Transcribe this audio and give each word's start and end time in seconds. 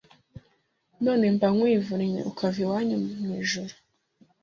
none 1.05 1.25
mba 1.35 1.47
nkwivunnye 1.55 2.19
ukava 2.29 2.57
iwanyu 2.65 2.97
mu 3.23 3.29
ijuru 3.41 3.73